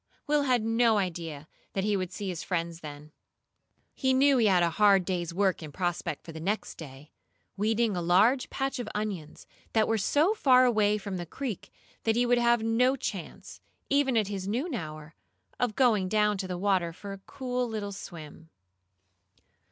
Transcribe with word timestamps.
Will 0.25 0.41
had 0.41 0.63
no 0.63 0.97
idea 0.97 1.47
that 1.73 1.83
he 1.83 1.95
would 1.95 2.11
see 2.11 2.27
his 2.29 2.41
friends 2.43 2.79
then. 2.79 3.11
He 3.93 4.15
knew 4.15 4.37
he 4.39 4.47
had 4.47 4.63
a 4.63 4.71
hard 4.81 5.05
day's 5.05 5.31
work 5.31 5.61
in 5.61 5.71
prospect 5.71 6.23
for 6.25 6.31
the 6.31 6.39
next 6.39 6.73
day 6.79 7.11
weeding 7.55 7.95
a 7.95 8.01
large 8.01 8.49
patch 8.49 8.79
of 8.79 8.89
onions 8.95 9.45
that 9.73 9.87
were 9.87 9.99
so 9.99 10.33
far 10.33 10.65
away 10.65 10.97
from 10.97 11.17
the 11.17 11.27
creek 11.27 11.69
that 12.01 12.15
he 12.15 12.25
would 12.25 12.39
have 12.39 12.63
no 12.63 12.95
chance, 12.95 13.61
even 13.91 14.17
at 14.17 14.27
his 14.27 14.47
noon 14.47 14.73
hour, 14.73 15.13
of 15.59 15.75
going 15.75 16.09
down 16.09 16.35
to 16.39 16.47
the 16.47 16.57
water 16.57 16.91
for 16.91 17.13
a 17.13 17.19
cool 17.27 17.69
little 17.69 17.91
swim. 17.91 18.49